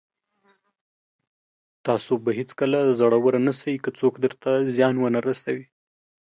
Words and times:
تاسو 1.85 2.13
به 2.23 2.31
هېڅکله 2.39 2.79
زړور 2.99 3.33
نسٸ، 3.45 3.61
که 3.83 3.89
څوک 3.99 4.13
درته 4.23 4.51
زيان 4.75 4.95
ونه 4.99 5.19
رسوي. 5.27 5.65